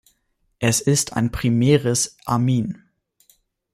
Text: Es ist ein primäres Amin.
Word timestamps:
Es 0.57 0.81
ist 0.81 1.13
ein 1.13 1.31
primäres 1.31 2.17
Amin. 2.25 2.85